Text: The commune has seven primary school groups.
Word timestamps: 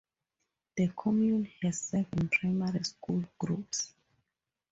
The 0.77 0.87
commune 0.97 1.45
has 1.61 1.79
seven 1.81 2.27
primary 2.29 2.83
school 2.85 3.23
groups. 3.37 3.93